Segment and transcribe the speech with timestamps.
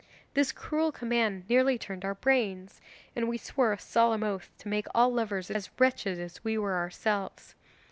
[0.33, 2.81] This cruel command nearly turned our brains,
[3.15, 6.75] and we swore a solemn oath to make all lovers as wretched as we were
[6.75, 7.53] ourselves.